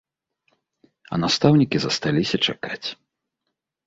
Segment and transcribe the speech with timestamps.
[1.13, 2.87] А настаўнікі засталіся чакаць.